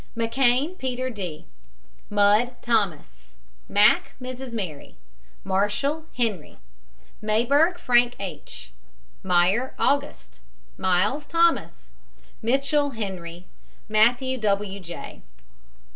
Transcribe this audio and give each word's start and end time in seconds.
McKANE, 0.17 0.79
PETER 0.79 1.11
D. 1.11 1.45
MUDD, 2.09 2.59
THOMAS. 2.63 3.35
MACK, 3.69 4.13
MRS. 4.19 4.51
MARY. 4.51 4.95
MARSHALL, 5.43 6.05
HENRY. 6.17 6.57
MAYBERG, 7.21 7.77
FRANK 7.77 8.15
H. 8.19 8.71
MEYER, 9.21 9.75
AUGUST. 9.77 10.39
MYLES, 10.79 11.27
THOMAS. 11.27 11.93
MITCHELL, 12.41 12.89
HENRY. 12.95 13.45
MATTHEWS, 13.87 14.39
W. 14.39 14.79
J. 14.79 15.21